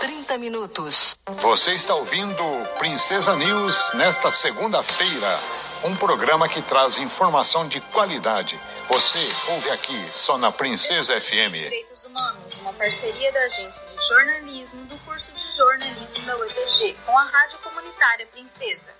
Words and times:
30 0.00 0.38
minutos. 0.38 1.14
Você 1.26 1.74
está 1.74 1.94
ouvindo 1.94 2.42
Princesa 2.78 3.36
News 3.36 3.92
nesta 3.94 4.30
segunda-feira. 4.30 5.38
Um 5.84 5.94
programa 5.94 6.48
que 6.48 6.62
traz 6.62 6.96
informação 6.96 7.68
de 7.68 7.82
qualidade. 7.82 8.58
Você 8.88 9.18
ouve 9.52 9.70
aqui, 9.70 10.10
só 10.14 10.38
na 10.38 10.50
Princesa 10.50 11.20
FM. 11.20 11.52
Direitos 11.52 12.04
Humanos, 12.04 12.56
uma 12.58 12.72
parceria 12.72 13.30
da 13.30 13.40
Agência 13.40 13.86
de 13.86 14.08
Jornalismo 14.08 14.86
do 14.86 14.96
curso 15.04 15.32
de 15.32 15.56
jornalismo 15.56 16.24
da 16.24 16.36
UEPG 16.36 16.96
com 17.04 17.16
a 17.16 17.24
Rádio 17.24 17.58
Comunitária 17.58 18.26
Princesa. 18.26 18.94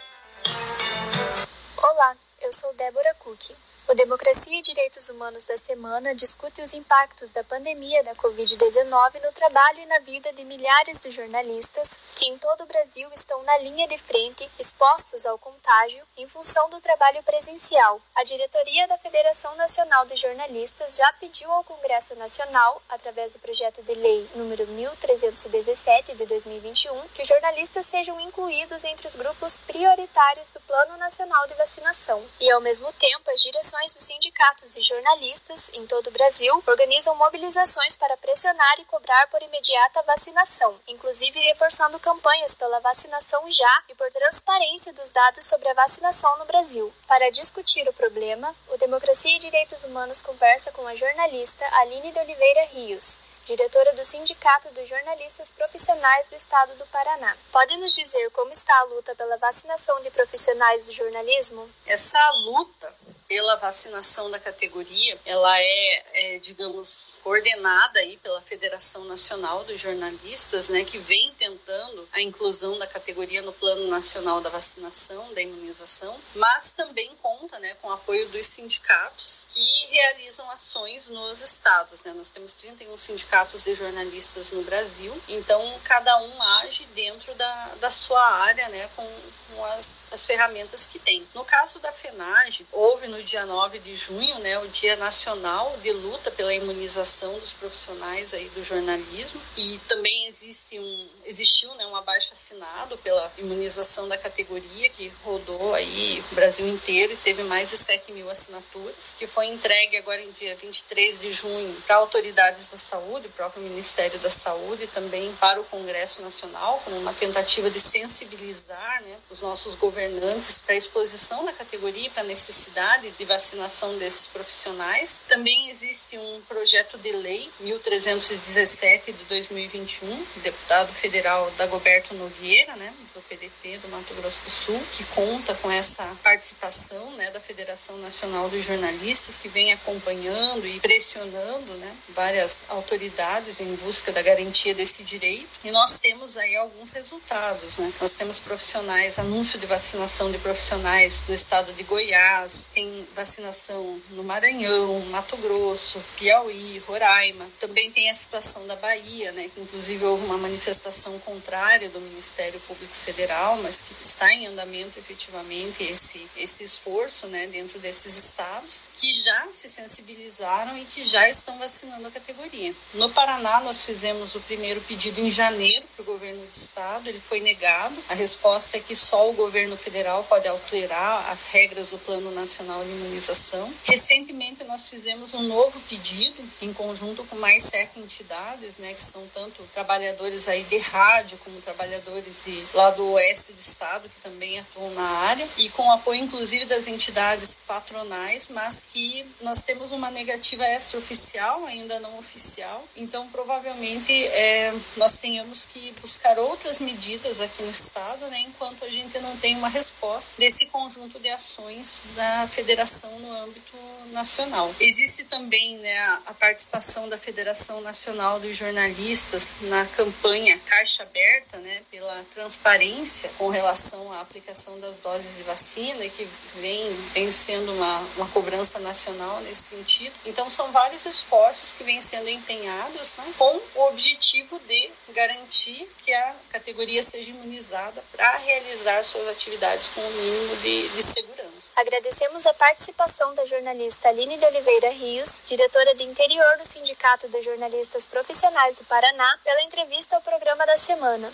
Olá, 1.79 2.15
eu 2.43 2.53
sou 2.53 2.75
Débora 2.75 3.15
Cook. 3.19 3.53
O 3.91 3.95
Democracia 3.97 4.57
e 4.57 4.63
Direitos 4.63 5.09
Humanos 5.09 5.43
da 5.43 5.59
Semana 5.59 6.15
discute 6.15 6.63
os 6.63 6.73
impactos 6.73 7.33
da 7.33 7.43
pandemia 7.43 8.05
da 8.05 8.15
Covid-19 8.15 9.21
no 9.21 9.33
trabalho 9.33 9.81
e 9.81 9.87
na 9.87 9.99
vida 9.99 10.33
de 10.33 10.45
milhares 10.45 11.01
de 11.01 11.11
jornalistas 11.11 11.91
que 12.15 12.27
em 12.27 12.39
todo 12.39 12.63
o 12.63 12.67
Brasil 12.67 13.11
estão 13.13 13.43
na 13.43 13.59
linha 13.59 13.89
de 13.89 13.99
frente, 13.99 14.49
expostos 14.61 15.27
ao 15.27 15.39
contágio, 15.39 16.05
em 16.17 16.29
função 16.29 16.71
do 16.71 16.81
trabalho 16.81 17.21
presencial. 17.25 18.01
A 18.15 18.23
diretoria 18.23 18.87
da 18.87 18.99
Federação 18.99 19.57
Nacional 19.57 20.07
de 20.07 20.15
Jornalistas 20.15 20.97
já 20.97 21.13
pediu 21.15 21.51
ao 21.51 21.65
Congresso 21.65 22.15
Nacional, 22.15 22.81
através 22.91 23.33
do 23.33 23.41
projeto 23.41 23.83
de 23.83 23.95
lei 23.95 24.29
número 24.37 24.67
1317 24.69 26.15
de 26.15 26.27
2021, 26.27 27.09
que 27.09 27.25
jornalistas 27.25 27.87
sejam 27.87 28.21
incluídos 28.21 28.85
entre 28.85 29.09
os 29.09 29.17
grupos 29.17 29.63
prioritários 29.63 30.49
do 30.51 30.61
Plano 30.61 30.99
Nacional 30.99 31.49
de 31.49 31.55
Vacinação. 31.55 32.23
E, 32.39 32.51
ao 32.51 32.61
mesmo 32.61 32.93
tempo, 32.93 33.31
as 33.31 33.41
direções 33.41 33.80
dos 33.87 34.03
sindicatos 34.03 34.75
de 34.75 34.83
jornalistas 34.83 35.71
em 35.73 35.87
todo 35.87 36.09
o 36.09 36.11
Brasil 36.11 36.63
organizam 36.67 37.15
mobilizações 37.17 37.97
para 37.97 38.15
pressionar 38.19 38.79
e 38.79 38.85
cobrar 38.85 39.27
por 39.29 39.43
imediata 39.43 40.03
vacinação, 40.03 40.79
inclusive 40.87 41.41
reforçando 41.41 41.99
campanhas 41.99 42.55
pela 42.55 42.79
vacinação 42.81 43.51
já 43.51 43.83
e 43.89 43.95
por 43.95 44.13
transparência 44.13 44.93
dos 44.93 45.11
dados 45.11 45.47
sobre 45.47 45.67
a 45.71 45.75
vacinação 45.75 46.39
no 46.39 46.45
Brasil. 46.45 46.93
Para 47.09 47.31
discutir 47.31 47.89
o 47.89 47.93
problema, 47.95 48.55
o 48.69 48.77
Democracia 48.77 49.35
e 49.35 49.41
Direitos 49.41 49.83
Humanos 49.83 50.21
conversa 50.21 50.71
com 50.73 50.87
a 50.87 50.95
jornalista 50.95 51.65
Aline 51.79 52.13
de 52.13 52.19
Oliveira 52.19 52.67
Rios, 52.67 53.17
diretora 53.47 53.95
do 53.95 54.05
Sindicato 54.05 54.69
dos 54.75 54.87
Jornalistas 54.87 55.51
Profissionais 55.51 56.27
do 56.27 56.37
Estado 56.37 56.75
do 56.77 56.87
Paraná. 56.89 57.35
Pode 57.51 57.75
nos 57.79 57.95
dizer 57.95 58.31
como 58.33 58.53
está 58.53 58.79
a 58.79 58.85
luta 58.85 59.15
pela 59.15 59.39
vacinação 59.39 60.03
de 60.03 60.11
profissionais 60.11 60.85
do 60.85 60.93
jornalismo? 60.93 61.69
Essa 61.87 62.31
luta 62.45 62.95
pela 63.31 63.55
vacinação 63.55 64.29
da 64.29 64.41
categoria, 64.41 65.17
ela 65.25 65.57
é, 65.57 66.03
é, 66.15 66.39
digamos, 66.41 67.17
coordenada 67.23 68.01
aí 68.01 68.17
pela 68.17 68.43
Federação 68.43 69.05
Nacional 69.05 69.63
dos 69.63 69.81
Jornalistas, 69.81 70.69
né, 70.69 70.83
que 70.83 70.99
vem 70.99 71.33
tentando 71.39 72.09
a 72.13 72.21
inclusão 72.21 72.77
da 72.77 72.89
categoria 72.89 73.41
no 73.41 73.53
Plano 73.53 73.87
Nacional 73.87 74.41
da 74.41 74.51
Vacinação, 74.51 75.33
da 75.33 75.41
imunização, 75.41 76.19
mas 76.35 76.73
também 76.73 77.09
conta, 77.23 77.57
né, 77.61 77.77
com 77.81 77.87
o 77.87 77.93
apoio 77.93 78.29
dos 78.31 78.49
sindicatos 78.49 79.47
que 79.55 79.87
realizam 79.91 80.51
ações 80.51 81.07
nos 81.07 81.41
estados, 81.41 82.03
né? 82.03 82.13
Nós 82.13 82.31
temos 82.31 82.55
31 82.55 82.99
sindicatos 82.99 83.63
de 83.63 83.75
jornalistas 83.75 84.51
no 84.51 84.65
Brasil, 84.65 85.17
então 85.29 85.79
cada 85.85 86.21
um 86.21 86.43
age 86.63 86.85
dentro 86.97 87.33
da, 87.37 87.75
da 87.81 87.93
sua 88.11 88.27
área, 88.29 88.69
né, 88.71 88.89
com, 88.97 89.09
com 89.55 89.65
as, 89.67 90.09
as 90.11 90.27
ferramentas 90.27 90.85
que 90.85 90.99
tem. 90.99 91.25
No 91.33 91.45
caso 91.45 91.79
da 91.79 91.93
FENAGE, 91.93 92.67
houve 92.73 93.07
no 93.07 93.23
dia 93.23 93.47
9 93.47 93.79
de 93.79 93.95
junho, 93.95 94.37
né, 94.41 94.59
o 94.59 94.67
Dia 94.67 94.97
Nacional 94.97 95.77
de 95.81 95.93
Luta 95.93 96.29
pela 96.29 96.53
Imunização 96.53 97.39
dos 97.39 97.53
Profissionais 97.53 98.35
aí 98.35 98.49
do 98.49 98.65
jornalismo 98.65 99.41
e 99.57 99.79
também 99.87 100.27
existe 100.27 100.77
um, 100.77 101.09
existiu 101.25 101.73
né, 101.77 101.87
um 101.87 101.95
abaixo 101.95 102.33
assinado 102.33 102.99
pela 102.99 103.31
imunização 103.39 104.09
da 104.09 104.19
categoria 104.19 104.91
que 104.91 105.13
rodou 105.23 105.73
aí 105.73 106.21
o 106.33 106.35
Brasil 106.35 106.67
inteiro 106.67 107.13
e 107.13 107.17
teve 107.17 107.45
mais 107.45 107.71
de 107.71 107.77
7 107.77 108.11
mil 108.11 108.29
assinaturas, 108.29 109.15
que 109.17 109.29
foi 109.29 109.47
entregue 109.47 109.97
agora 109.97 110.21
em 110.21 110.33
dia 110.33 110.57
23 110.57 111.21
de 111.21 111.33
junho 111.33 111.81
para 111.87 111.95
autoridades 111.95 112.67
da 112.67 112.79
saúde, 112.79 113.29
o 113.29 113.31
próprio 113.31 113.63
Ministério 113.63 114.19
da 114.19 114.31
Saúde 114.31 114.85
e 114.85 114.89
também 114.89 115.33
para 115.35 115.61
o 115.61 115.65
Congresso 115.65 116.21
Nacional, 116.23 116.83
como 116.85 116.97
uma 116.97 117.13
tentativa 117.13 117.71
de 117.71 117.79
sensibilizar 118.01 119.03
né, 119.03 119.17
os 119.29 119.41
nossos 119.41 119.75
governantes 119.75 120.61
para 120.61 120.75
a 120.75 120.79
exposição 120.79 121.45
da 121.45 121.53
categoria 121.53 122.11
para 122.11 122.23
a 122.23 122.27
necessidade 122.27 123.11
de 123.11 123.25
vacinação 123.25 123.99
desses 123.99 124.27
profissionais. 124.27 125.25
Também 125.29 125.71
existe 125.71 126.17
um 126.17 126.41
projeto 126.49 126.97
de 126.99 127.13
lei 127.13 127.51
1317 127.61 129.13
de 129.13 129.25
2021, 129.25 130.09
do 130.09 130.41
deputado 130.41 130.93
federal 130.93 131.51
Dagoberto 131.57 132.15
Nogueira, 132.15 132.75
né, 132.77 132.93
do 133.15 133.21
PDT 133.23 133.79
do 133.79 133.89
Mato 133.89 134.15
Grosso 134.15 134.41
do 134.45 134.51
Sul, 134.51 134.81
que 134.97 135.05
conta 135.05 135.55
com 135.55 135.71
essa 135.71 136.05
participação 136.23 137.11
né, 137.13 137.31
da 137.31 137.41
Federação 137.41 137.99
Nacional 137.99 138.49
dos 138.49 138.65
Jornalistas, 138.65 139.39
que 139.39 139.49
vem 139.49 139.73
acompanhando 139.73 140.67
e 140.67 140.81
pressionando 140.81 141.75
né, 141.75 141.97
várias 142.11 142.65
autoridades 142.69 143.61
em 143.61 143.75
busca 143.77 144.11
da 144.13 144.23
garantia 144.23 144.75
desse 144.75 145.03
direito. 145.03 145.49
E 145.65 145.71
nós 145.71 145.99
temos 145.99 146.37
aí 146.37 146.57
alguns 146.57 146.93
resultados. 146.93 147.77
Né? 147.79 147.90
Nós 148.01 148.15
temos 148.15 148.39
profissionais, 148.39 149.19
anúncio 149.19 149.59
de 149.59 149.67
vacinação 149.67 150.31
de 150.31 150.39
profissionais 150.39 151.23
do 151.27 151.33
estado 151.33 151.73
de 151.73 151.83
Goiás, 151.83 152.69
tem 152.73 153.07
vacinação 153.15 154.01
no 154.11 154.23
Maranhão, 154.23 155.01
Mato 155.07 155.37
Grosso, 155.39 156.03
Piauí, 156.19 156.83
Roraima. 156.87 157.47
Também 157.59 157.91
tem 157.91 158.11
a 158.11 158.15
situação 158.15 158.67
da 158.67 158.77
Bahia, 158.77 159.33
né, 159.33 159.51
que 159.55 159.61
inclusive 159.61 160.05
houve 160.05 160.25
uma 160.25 160.39
manifestação 160.39 161.19
contrária 161.21 161.89
do 161.89 162.01
Ministério 162.01 162.61
Público 162.61 162.93
Federal, 163.05 163.57
mas 163.63 163.81
que 163.81 163.95
está 164.01 164.33
em 164.33 164.47
andamento 164.47 164.99
efetivamente 164.99 165.83
esse, 165.83 166.27
esse 166.37 166.65
esforço 166.65 167.27
né, 167.27 167.47
dentro 167.47 167.79
desses 167.79 168.17
estados, 168.17 168.91
que 168.99 169.13
já 169.23 169.49
se 169.53 169.69
sensibilizaram 169.69 170.77
e 170.77 170.85
que 170.85 171.05
já 171.05 171.29
estão 171.29 171.59
vacinando 171.59 172.07
a 172.07 172.11
categoria. 172.11 172.75
No 172.95 173.09
Paraná, 173.11 173.61
nós 173.61 173.85
fizemos 173.85 174.35
o 174.35 174.41
primeiro 174.41 174.81
pedido 174.83 175.21
em 175.21 175.31
janeiro 175.31 175.87
para 175.95 176.03
o 176.03 176.07
governo 176.07 176.45
do 176.45 176.55
estado, 176.55 177.09
ele 177.09 177.21
foi 177.21 177.41
negado. 177.41 177.80
A 178.09 178.15
resposta 178.15 178.77
é 178.77 178.81
que 178.81 178.95
só 178.95 179.31
o 179.31 179.33
governo 179.33 179.77
federal 179.77 180.25
pode 180.25 180.47
alterar 180.47 181.31
as 181.31 181.47
regras 181.47 181.91
do 181.91 181.99
Plano 181.99 182.31
Nacional 182.31 182.85
de 182.85 182.91
Imunização. 182.91 183.73
Recentemente, 183.85 184.65
nós 184.65 184.89
fizemos 184.89 185.33
um 185.33 185.43
novo 185.43 185.81
pedido 185.89 186.37
em 186.61 186.73
conjunto 186.73 187.25
com 187.25 187.37
mais 187.37 187.65
sete 187.65 187.99
entidades, 187.99 188.79
né, 188.79 188.93
que 188.93 189.03
são 189.03 189.27
tanto 189.33 189.63
trabalhadores 189.73 190.49
aí 190.49 190.63
de 190.65 190.79
rádio 190.79 191.39
como 191.39 191.61
trabalhadores 191.61 192.43
de 192.45 192.63
lá 192.75 192.91
do 192.91 193.13
oeste 193.13 193.53
do 193.53 193.61
estado 193.61 194.09
que 194.09 194.21
também 194.21 194.59
atuam 194.59 194.91
na 194.91 195.09
área 195.09 195.49
e 195.57 195.69
com 195.71 195.91
apoio 195.91 196.21
inclusive 196.21 196.65
das 196.65 196.87
entidades 196.87 197.61
patronais, 197.67 198.49
mas 198.49 198.85
que 198.85 199.25
nós 199.41 199.63
temos 199.63 199.93
uma 199.93 200.11
negativa 200.11 200.65
extraoficial, 200.69 201.65
ainda 201.65 201.99
não 202.01 202.19
oficial. 202.19 202.85
Então, 202.97 203.29
provavelmente 203.29 204.13
é, 204.27 204.75
nós 204.97 205.19
tenhamos 205.19 205.65
que 205.65 205.93
buscar 206.01 206.39
outras 206.39 206.79
medidas 206.79 207.41
aqui 207.41 207.60
no 207.61 207.71
estado, 207.71 208.27
né, 208.27 208.41
enquanto 208.41 208.85
a 208.85 208.89
gente 208.89 209.19
não 209.21 209.37
tem 209.37 209.57
uma 209.57 209.69
resposta 209.69 210.35
desse 210.39 210.67
conjunto 210.67 211.19
de 211.19 211.29
ações 211.29 212.03
da 212.15 212.49
federação 212.49 213.19
no 213.19 213.33
âmbito 213.33 213.77
nacional. 214.13 214.75
Existe 214.81 215.25
também 215.25 215.79
né, 215.79 215.99
a 216.27 216.35
participação 216.35 217.09
da 217.09 217.19
Federação 217.19 217.81
Nacional 217.81 218.41
dos 218.41 218.57
Jornalistas 218.57 219.57
na 219.63 219.87
campanha 219.87 220.59
Caixa 220.67 221.03
Aberta, 221.03 221.59
né, 221.59 221.83
pela 221.91 222.25
transparência 222.35 223.31
com 223.39 223.49
relação 223.49 224.13
à 224.13 224.21
aplicação 224.21 224.79
das 224.81 224.99
doses 224.99 225.37
de 225.37 225.43
vacina, 225.43 226.09
que 226.09 226.29
vem, 226.57 226.93
vem 227.13 227.31
sendo 227.31 227.73
uma, 227.73 227.99
uma 228.17 228.29
cobrança 228.29 228.79
nacional 228.79 229.41
nesse 229.41 229.77
sentido. 229.77 230.13
Então, 230.25 230.51
são 230.51 230.73
vários 230.73 231.07
esforços 231.07 231.73
que 231.73 231.85
vêm 231.85 232.01
sendo 232.01 232.29
empenhados 232.29 233.17
né, 233.17 233.33
com 233.37 233.61
o 233.75 233.89
objetivo 233.89 234.61
de 234.67 234.91
garantir 235.11 235.89
que 236.05 236.13
a 236.13 236.35
categoria 236.51 237.03
seja 237.03 237.31
imunizada 237.31 238.03
para 238.13 238.37
realizar 238.39 239.03
suas 239.05 239.29
atividades 239.29 239.89
com 239.89 240.01
o 240.01 240.11
mínimo 240.11 240.57
de, 240.57 240.89
de 240.89 241.03
segurança. 241.03 241.73
Agradecemos 241.77 242.47
a 242.47 242.55
participação 242.55 243.35
da 243.35 243.45
jornalista 243.47 244.09
Aline 244.09 244.39
de 244.39 244.45
Oliveira 244.45 244.91
Rios, 244.91 245.43
diretora 245.47 245.95
de 245.95 246.05
interior 246.05 246.57
do 246.59 246.67
Sindicato 246.67 247.29
dos 247.29 247.45
Jornalistas 247.45 248.07
Profissionais 248.07 248.77
do 248.77 248.85
Paraná, 248.85 249.39
pela 249.45 249.63
entrevista 249.63 250.17
ao 250.17 250.23
programa 250.23 250.67
da 250.67 250.79
semana. 250.79 251.33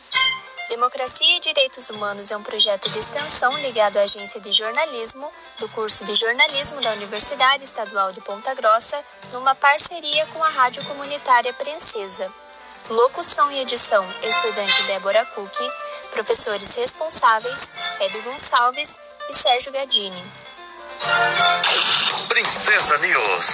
Democracia 0.68 1.36
e 1.36 1.40
Direitos 1.40 1.88
Humanos 1.90 2.30
é 2.32 2.36
um 2.36 2.42
projeto 2.42 2.90
de 2.90 2.98
extensão 2.98 3.56
ligado 3.58 3.98
à 3.98 4.02
Agência 4.02 4.40
de 4.40 4.50
Jornalismo 4.50 5.30
do 5.58 5.68
curso 5.68 6.04
de 6.04 6.16
jornalismo 6.16 6.80
da 6.80 6.92
Universidade 6.92 7.62
Estadual 7.62 8.12
de 8.12 8.20
Ponta 8.20 8.52
Grossa, 8.52 9.02
numa 9.32 9.54
parceria 9.54 10.26
com 10.26 10.42
a 10.42 10.48
Rádio 10.48 10.84
Comunitária 10.84 11.52
Princesa. 11.52 12.32
Locução 12.88 13.50
e 13.50 13.58
edição: 13.58 14.06
estudante 14.22 14.82
Débora 14.84 15.26
Cook, 15.34 15.52
professores 16.12 16.72
responsáveis: 16.76 17.68
Hebe 18.00 18.20
Gonçalves 18.20 18.96
e 19.28 19.34
Sérgio 19.34 19.72
Gadini. 19.72 20.22
Princesa 22.28 22.96
News. 22.98 23.46